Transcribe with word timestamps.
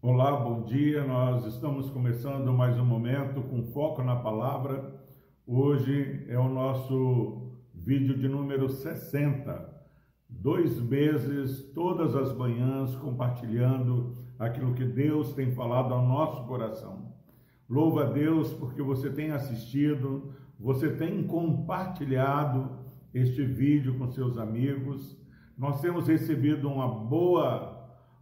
Olá, 0.00 0.34
bom 0.34 0.62
dia. 0.62 1.04
Nós 1.04 1.44
estamos 1.44 1.90
começando 1.90 2.50
mais 2.54 2.78
um 2.78 2.86
momento 2.86 3.42
com 3.42 3.62
foco 3.64 4.02
na 4.02 4.16
palavra. 4.16 4.98
Hoje 5.46 6.24
é 6.28 6.38
o 6.38 6.48
nosso 6.48 7.52
vídeo 7.74 8.16
de 8.16 8.26
número 8.26 8.70
60. 8.70 9.76
Dois 10.26 10.80
meses, 10.80 11.70
todas 11.74 12.16
as 12.16 12.34
manhãs, 12.34 12.96
compartilhando 12.96 14.14
aquilo 14.38 14.72
que 14.72 14.86
Deus 14.86 15.34
tem 15.34 15.50
falado 15.50 15.92
ao 15.92 16.06
nosso 16.06 16.46
coração. 16.46 17.12
Louva 17.68 18.04
a 18.04 18.10
Deus 18.10 18.54
porque 18.54 18.80
você 18.80 19.10
tem 19.10 19.32
assistido, 19.32 20.32
você 20.58 20.88
tem 20.96 21.26
compartilhado 21.26 22.86
este 23.12 23.44
vídeo 23.44 23.98
com 23.98 24.08
seus 24.08 24.38
amigos. 24.38 25.25
Nós 25.56 25.80
temos 25.80 26.06
recebido 26.06 26.68
uma 26.68 26.86
boa 26.86 27.76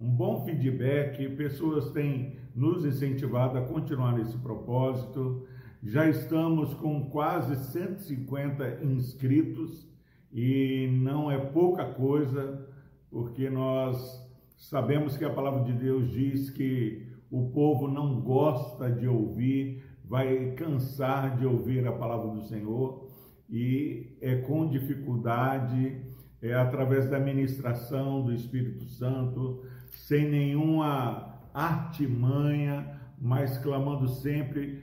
um 0.00 0.10
bom 0.10 0.44
feedback, 0.46 1.28
pessoas 1.36 1.90
têm 1.90 2.34
nos 2.56 2.86
incentivado 2.86 3.58
a 3.58 3.60
continuar 3.60 4.16
nesse 4.16 4.38
propósito. 4.38 5.46
Já 5.82 6.08
estamos 6.08 6.72
com 6.72 7.10
quase 7.10 7.54
150 7.56 8.82
inscritos 8.82 9.86
e 10.32 10.88
não 11.02 11.30
é 11.30 11.38
pouca 11.38 11.84
coisa, 11.84 12.66
porque 13.10 13.50
nós 13.50 14.26
sabemos 14.56 15.18
que 15.18 15.24
a 15.24 15.30
palavra 15.30 15.64
de 15.64 15.74
Deus 15.74 16.10
diz 16.10 16.48
que 16.48 17.06
o 17.30 17.50
povo 17.50 17.86
não 17.86 18.22
gosta 18.22 18.90
de 18.90 19.06
ouvir, 19.06 19.84
vai 20.02 20.52
cansar 20.52 21.36
de 21.36 21.44
ouvir 21.44 21.86
a 21.86 21.92
palavra 21.92 22.30
do 22.32 22.42
Senhor 22.42 23.06
e 23.50 24.16
é 24.20 24.36
com 24.36 24.68
dificuldade, 24.68 26.00
é 26.42 26.54
através 26.54 27.08
da 27.08 27.18
ministração 27.18 28.22
do 28.22 28.32
Espírito 28.32 28.84
Santo, 28.84 29.64
sem 29.90 30.28
nenhuma 30.28 31.40
artimanha, 31.52 33.00
mas 33.18 33.58
clamando 33.58 34.08
sempre 34.08 34.82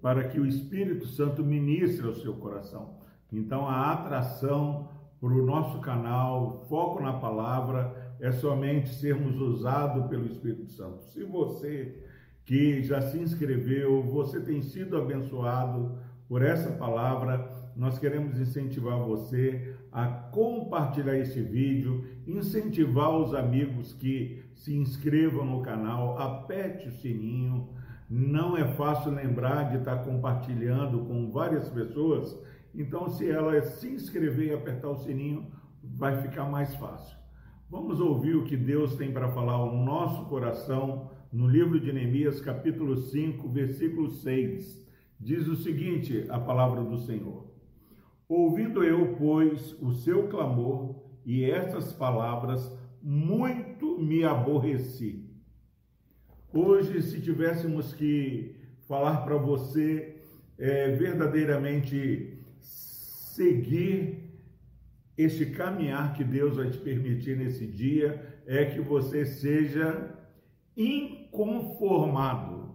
para 0.00 0.24
que 0.28 0.38
o 0.38 0.46
Espírito 0.46 1.06
Santo 1.06 1.42
ministre 1.42 2.06
ao 2.06 2.14
seu 2.14 2.34
coração. 2.34 2.98
Então, 3.32 3.66
a 3.68 3.90
atração 3.90 4.88
para 5.20 5.32
o 5.32 5.44
nosso 5.44 5.80
canal, 5.80 6.64
foco 6.68 7.02
na 7.02 7.14
palavra, 7.14 8.14
é 8.20 8.30
somente 8.30 8.90
sermos 8.90 9.40
usados 9.40 10.06
pelo 10.06 10.26
Espírito 10.26 10.70
Santo. 10.70 11.02
Se 11.04 11.24
você 11.24 12.04
que 12.44 12.82
já 12.82 13.00
se 13.00 13.18
inscreveu, 13.18 14.02
você 14.02 14.40
tem 14.40 14.62
sido 14.62 14.96
abençoado 14.96 15.98
por 16.28 16.42
essa 16.42 16.70
palavra, 16.72 17.50
nós 17.76 17.98
queremos 17.98 18.38
incentivar 18.38 18.98
você 18.98 19.74
a 19.90 20.06
compartilhar 20.06 21.18
esse 21.18 21.40
vídeo, 21.42 22.04
incentivar 22.26 23.10
os 23.16 23.34
amigos 23.34 23.92
que 23.92 24.44
se 24.54 24.74
inscrevam 24.74 25.44
no 25.44 25.62
canal, 25.62 26.18
aperte 26.18 26.88
o 26.88 26.92
sininho. 26.92 27.68
Não 28.08 28.56
é 28.56 28.64
fácil 28.74 29.12
lembrar 29.12 29.70
de 29.70 29.78
estar 29.78 30.04
compartilhando 30.04 31.04
com 31.04 31.30
várias 31.30 31.68
pessoas, 31.68 32.38
então 32.74 33.08
se 33.08 33.28
ela 33.28 33.60
se 33.62 33.88
inscrever 33.88 34.48
e 34.48 34.54
apertar 34.54 34.90
o 34.90 34.98
sininho, 34.98 35.50
vai 35.82 36.20
ficar 36.22 36.44
mais 36.44 36.74
fácil. 36.76 37.16
Vamos 37.70 37.98
ouvir 37.98 38.36
o 38.36 38.44
que 38.44 38.56
Deus 38.56 38.94
tem 38.96 39.12
para 39.12 39.30
falar 39.30 39.54
ao 39.54 39.74
nosso 39.74 40.26
coração 40.26 41.10
no 41.32 41.48
livro 41.48 41.80
de 41.80 41.92
Neemias, 41.92 42.40
capítulo 42.40 42.96
5, 42.96 43.48
versículo 43.48 44.10
6. 44.10 44.86
Diz 45.18 45.48
o 45.48 45.56
seguinte: 45.56 46.26
a 46.28 46.38
palavra 46.38 46.84
do 46.84 46.98
Senhor. 46.98 47.53
Ouvindo 48.28 48.82
eu, 48.82 49.14
pois, 49.16 49.76
o 49.82 49.92
seu 49.92 50.28
clamor 50.28 51.02
e 51.26 51.44
estas 51.44 51.92
palavras, 51.92 52.72
muito 53.02 53.98
me 53.98 54.24
aborreci. 54.24 55.28
Hoje, 56.52 57.02
se 57.02 57.20
tivéssemos 57.20 57.92
que 57.92 58.56
falar 58.88 59.18
para 59.24 59.36
você 59.36 60.16
é, 60.56 60.92
verdadeiramente 60.92 62.38
seguir 62.60 64.24
este 65.16 65.46
caminhar 65.46 66.14
que 66.14 66.24
Deus 66.24 66.56
vai 66.56 66.70
te 66.70 66.78
permitir 66.78 67.36
nesse 67.36 67.66
dia, 67.66 68.40
é 68.46 68.64
que 68.64 68.80
você 68.80 69.26
seja 69.26 70.16
inconformado. 70.76 72.74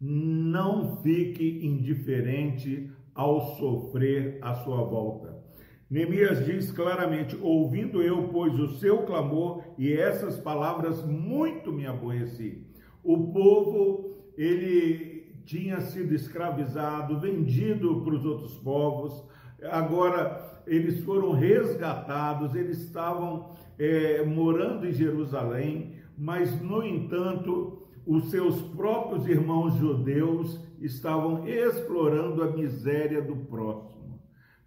Não 0.00 1.00
fique 1.02 1.64
indiferente 1.64 2.90
ao 3.14 3.56
sofrer 3.56 4.38
à 4.42 4.54
sua 4.54 4.82
volta. 4.82 5.42
Neemias 5.88 6.44
diz 6.44 6.72
claramente: 6.72 7.38
Ouvindo 7.40 8.02
eu, 8.02 8.28
pois, 8.32 8.58
o 8.58 8.74
seu 8.78 9.02
clamor 9.04 9.62
e 9.78 9.92
essas 9.92 10.38
palavras, 10.38 11.04
muito 11.04 11.72
me 11.72 11.86
aborreci. 11.86 12.66
O 13.02 13.32
povo, 13.32 14.16
ele 14.36 15.42
tinha 15.44 15.80
sido 15.80 16.14
escravizado, 16.14 17.20
vendido 17.20 18.00
para 18.00 18.14
os 18.14 18.24
outros 18.24 18.56
povos, 18.56 19.24
agora 19.70 20.62
eles 20.66 21.04
foram 21.04 21.32
resgatados, 21.32 22.54
eles 22.54 22.78
estavam 22.78 23.50
é, 23.78 24.24
morando 24.24 24.86
em 24.86 24.92
Jerusalém, 24.92 25.96
mas, 26.16 26.60
no 26.60 26.82
entanto, 26.82 27.86
os 28.06 28.30
seus 28.30 28.60
próprios 28.60 29.26
irmãos 29.26 29.74
judeus 29.74 30.60
estavam 30.80 31.46
explorando 31.48 32.42
a 32.42 32.52
miséria 32.52 33.22
do 33.22 33.36
próximo. 33.36 34.20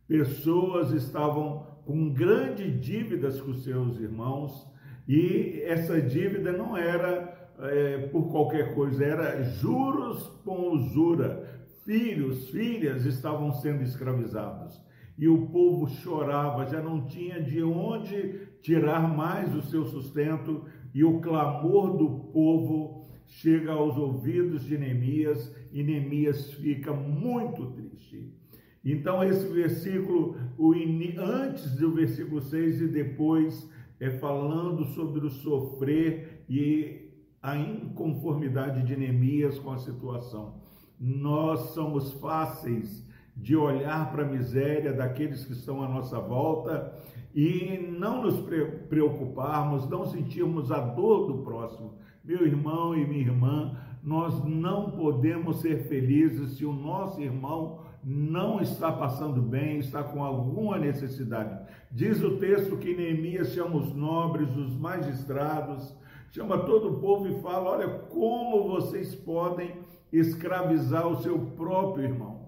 Pessoas 0.07 0.91
estavam 0.91 1.65
com 1.85 2.13
grandes 2.13 2.79
dívidas 2.79 3.39
com 3.39 3.53
seus 3.53 3.99
irmãos 3.99 4.67
e 5.07 5.61
essa 5.63 6.01
dívida 6.01 6.51
não 6.51 6.75
era 6.75 7.49
é, 7.59 8.07
por 8.11 8.29
qualquer 8.29 8.73
coisa, 8.73 9.03
era 9.03 9.43
juros 9.43 10.27
com 10.43 10.71
usura. 10.71 11.65
Filhos, 11.85 12.49
filhas 12.49 13.05
estavam 13.05 13.51
sendo 13.53 13.83
escravizados 13.83 14.81
e 15.17 15.27
o 15.27 15.47
povo 15.47 15.87
chorava, 15.87 16.65
já 16.65 16.81
não 16.81 17.07
tinha 17.07 17.41
de 17.41 17.63
onde 17.63 18.47
tirar 18.61 19.07
mais 19.07 19.55
o 19.55 19.61
seu 19.63 19.85
sustento 19.85 20.65
e 20.93 21.03
o 21.03 21.19
clamor 21.19 21.97
do 21.97 22.09
povo 22.31 23.06
chega 23.27 23.71
aos 23.71 23.97
ouvidos 23.97 24.63
de 24.63 24.77
Neemias 24.77 25.53
e 25.71 25.83
Neemias 25.83 26.53
fica 26.53 26.93
muito 26.93 27.67
triste. 27.67 28.33
Então, 28.83 29.23
esse 29.23 29.47
versículo, 29.47 30.37
o 30.57 30.73
antes 31.19 31.75
do 31.75 31.93
versículo 31.93 32.41
6 32.41 32.81
e 32.81 32.87
depois, 32.87 33.69
é 33.99 34.09
falando 34.11 34.85
sobre 34.85 35.25
o 35.25 35.29
sofrer 35.29 36.45
e 36.49 37.11
a 37.41 37.57
inconformidade 37.57 38.83
de 38.83 38.95
Neemias 38.95 39.59
com 39.59 39.71
a 39.71 39.77
situação. 39.77 40.61
Nós 40.99 41.73
somos 41.73 42.13
fáceis 42.13 43.05
de 43.35 43.55
olhar 43.55 44.11
para 44.11 44.23
a 44.23 44.29
miséria 44.29 44.93
daqueles 44.93 45.45
que 45.45 45.53
estão 45.53 45.83
à 45.83 45.87
nossa 45.87 46.19
volta 46.19 46.93
e 47.35 47.77
não 47.77 48.23
nos 48.23 48.39
preocuparmos, 48.89 49.87
não 49.87 50.05
sentirmos 50.05 50.71
a 50.71 50.79
dor 50.79 51.27
do 51.27 51.43
próximo. 51.43 51.93
Meu 52.27 52.45
irmão 52.45 52.93
e 52.93 53.07
minha 53.07 53.21
irmã, 53.21 53.77
nós 54.03 54.43
não 54.43 54.91
podemos 54.91 55.61
ser 55.61 55.87
felizes 55.87 56.57
se 56.57 56.65
o 56.65 56.73
nosso 56.73 57.21
irmão 57.21 57.79
não 58.03 58.59
está 58.59 58.91
passando 58.91 59.41
bem, 59.41 59.79
está 59.79 60.03
com 60.03 60.21
alguma 60.21 60.77
necessidade. 60.77 61.57
Diz 61.89 62.21
o 62.21 62.37
texto 62.37 62.75
que 62.75 62.93
Neemias 62.93 63.53
chama 63.53 63.77
os 63.77 63.93
nobres, 63.93 64.53
os 64.57 64.75
magistrados, 64.75 65.95
chama 66.29 66.57
todo 66.65 66.89
o 66.89 66.99
povo 66.99 67.29
e 67.29 67.41
fala: 67.41 67.69
Olha, 67.69 67.87
como 67.87 68.67
vocês 68.67 69.15
podem 69.15 69.77
escravizar 70.11 71.07
o 71.07 71.21
seu 71.21 71.39
próprio 71.39 72.03
irmão. 72.03 72.45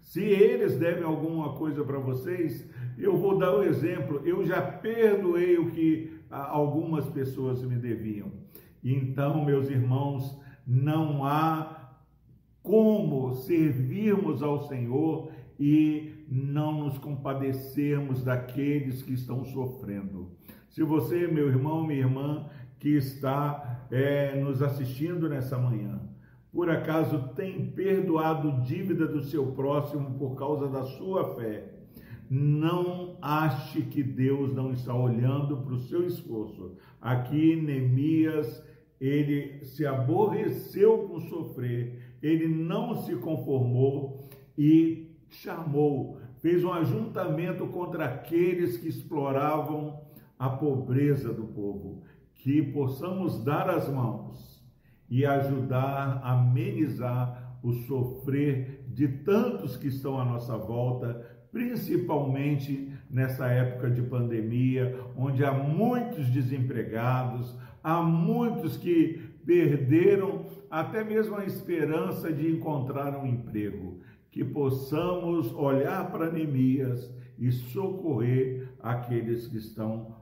Se 0.00 0.22
eles 0.22 0.78
devem 0.78 1.04
alguma 1.04 1.54
coisa 1.54 1.84
para 1.84 1.98
vocês, 1.98 2.66
eu 2.96 3.18
vou 3.18 3.36
dar 3.36 3.58
um 3.58 3.62
exemplo. 3.62 4.22
Eu 4.24 4.42
já 4.42 4.62
perdoei 4.62 5.58
o 5.58 5.70
que 5.70 6.18
algumas 6.30 7.06
pessoas 7.10 7.62
me 7.62 7.76
deviam. 7.76 8.32
Então, 8.82 9.44
meus 9.44 9.68
irmãos, 9.68 10.38
não 10.66 11.24
há 11.24 11.78
como 12.62 13.34
servirmos 13.34 14.42
ao 14.42 14.68
Senhor 14.68 15.30
e 15.58 16.24
não 16.30 16.84
nos 16.84 16.98
compadecermos 16.98 18.22
daqueles 18.22 19.02
que 19.02 19.14
estão 19.14 19.44
sofrendo. 19.44 20.30
Se 20.68 20.82
você, 20.82 21.26
meu 21.26 21.48
irmão, 21.48 21.86
minha 21.86 22.00
irmã, 22.00 22.46
que 22.78 22.90
está 22.90 23.86
é, 23.90 24.38
nos 24.40 24.62
assistindo 24.62 25.28
nessa 25.28 25.58
manhã, 25.58 26.00
por 26.52 26.70
acaso 26.70 27.30
tem 27.34 27.70
perdoado 27.70 28.62
dívida 28.62 29.06
do 29.06 29.22
seu 29.22 29.52
próximo 29.52 30.18
por 30.18 30.36
causa 30.36 30.68
da 30.68 30.84
sua 30.84 31.34
fé, 31.34 31.77
não 32.30 33.16
ache 33.22 33.82
que 33.82 34.02
Deus 34.02 34.54
não 34.54 34.72
está 34.72 34.94
olhando 34.94 35.56
para 35.58 35.74
o 35.74 35.80
seu 35.80 36.06
esforço. 36.06 36.76
Aqui, 37.00 37.56
Neemias, 37.56 38.62
ele 39.00 39.64
se 39.64 39.86
aborreceu 39.86 41.08
com 41.08 41.20
sofrer, 41.20 42.16
ele 42.22 42.48
não 42.48 42.94
se 43.02 43.14
conformou 43.16 44.28
e 44.56 45.16
chamou, 45.28 46.18
fez 46.40 46.64
um 46.64 46.72
ajuntamento 46.72 47.66
contra 47.68 48.06
aqueles 48.06 48.76
que 48.76 48.88
exploravam 48.88 50.00
a 50.38 50.48
pobreza 50.48 51.32
do 51.32 51.44
povo, 51.44 52.02
que 52.34 52.62
possamos 52.62 53.42
dar 53.44 53.68
as 53.70 53.88
mãos 53.88 54.64
e 55.08 55.24
ajudar 55.24 56.20
a 56.22 56.32
amenizar 56.32 57.58
o 57.62 57.72
sofrer 57.72 58.84
de 58.88 59.08
tantos 59.08 59.76
que 59.76 59.88
estão 59.88 60.18
à 60.18 60.24
nossa 60.24 60.56
volta, 60.56 61.37
principalmente 61.50 62.92
nessa 63.10 63.46
época 63.46 63.90
de 63.90 64.02
pandemia, 64.02 64.98
onde 65.16 65.44
há 65.44 65.52
muitos 65.52 66.28
desempregados, 66.28 67.56
há 67.82 68.02
muitos 68.02 68.76
que 68.76 69.20
perderam 69.46 70.44
até 70.70 71.02
mesmo 71.02 71.36
a 71.36 71.44
esperança 71.44 72.32
de 72.32 72.50
encontrar 72.50 73.16
um 73.16 73.26
emprego. 73.26 74.00
Que 74.30 74.44
possamos 74.44 75.52
olhar 75.54 76.12
para 76.12 76.30
Neemias 76.30 77.10
e 77.38 77.50
socorrer 77.50 78.68
aqueles 78.80 79.46
que 79.46 79.56
estão 79.56 80.14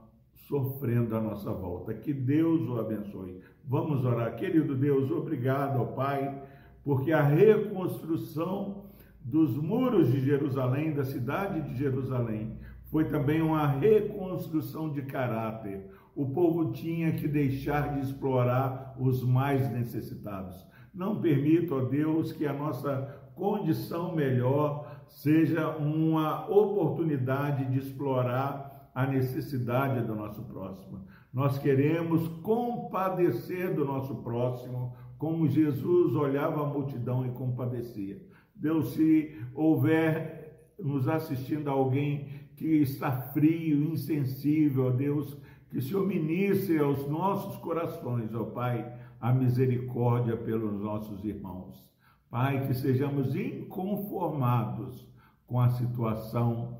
sofrendo 0.47 1.15
à 1.15 1.21
nossa 1.21 1.51
volta. 1.51 1.93
Que 1.93 2.13
Deus 2.13 2.67
o 2.69 2.79
abençoe. 2.79 3.41
Vamos 3.65 4.05
orar. 4.05 4.35
Querido 4.37 4.75
Deus, 4.75 5.11
obrigado, 5.11 5.81
ó 5.81 5.85
Pai, 5.85 6.41
porque 6.83 7.11
a 7.11 7.21
reconstrução 7.21 8.86
dos 9.27 9.57
muros 9.57 10.09
de 10.09 10.21
Jerusalém, 10.21 10.93
da 10.93 11.03
cidade 11.03 11.59
de 11.67 11.75
Jerusalém, 11.75 12.57
foi 12.85 13.03
também 13.03 13.41
uma 13.41 13.67
reconstrução 13.67 14.89
de 14.89 15.01
caráter. 15.01 15.85
O 16.15 16.29
povo 16.29 16.71
tinha 16.71 17.11
que 17.11 17.27
deixar 17.27 17.93
de 17.93 17.99
explorar 17.99 18.95
os 18.97 19.21
mais 19.25 19.69
necessitados. 19.69 20.65
Não 20.93 21.19
permita, 21.19 21.75
ó 21.75 21.81
Deus, 21.81 22.31
que 22.31 22.45
a 22.45 22.53
nossa 22.53 23.01
condição 23.35 24.15
melhor 24.15 25.03
seja 25.07 25.75
uma 25.75 26.49
oportunidade 26.49 27.65
de 27.65 27.79
explorar 27.79 28.89
a 28.95 29.05
necessidade 29.05 30.07
do 30.07 30.15
nosso 30.15 30.41
próximo. 30.43 31.01
Nós 31.33 31.59
queremos 31.59 32.29
compadecer 32.41 33.75
do 33.75 33.83
nosso 33.83 34.15
próximo, 34.23 34.95
como 35.17 35.49
Jesus 35.49 36.15
olhava 36.15 36.63
a 36.63 36.69
multidão 36.69 37.25
e 37.25 37.31
compadecia. 37.31 38.25
Deus, 38.59 38.93
se 38.93 39.39
houver 39.53 40.73
nos 40.79 41.07
assistindo 41.07 41.69
alguém 41.69 42.29
que 42.55 42.65
está 42.65 43.11
frio, 43.11 43.83
insensível, 43.91 44.87
ó 44.87 44.89
Deus, 44.89 45.37
que 45.69 45.77
o 45.77 45.81
Senhor 45.81 46.07
ministre 46.07 46.79
aos 46.79 47.07
nossos 47.07 47.57
corações, 47.57 48.33
ó 48.33 48.45
Pai, 48.45 48.97
a 49.19 49.33
misericórdia 49.33 50.35
pelos 50.35 50.79
nossos 50.79 51.23
irmãos. 51.23 51.85
Pai, 52.29 52.67
que 52.67 52.73
sejamos 52.73 53.35
inconformados 53.35 55.07
com 55.45 55.59
a 55.59 55.69
situação 55.69 56.77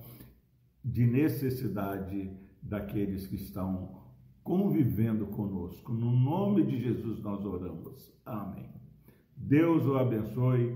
de 0.84 1.06
necessidade 1.06 2.32
daqueles 2.62 3.28
que 3.28 3.36
estão 3.36 4.02
convivendo 4.44 5.28
conosco. 5.28 5.94
No 5.94 6.12
nome 6.12 6.64
de 6.64 6.80
Jesus 6.80 7.22
nós 7.22 7.46
oramos. 7.46 8.14
Amém. 8.26 8.70
Deus 9.36 9.86
o 9.86 9.98
abençoe. 9.98 10.76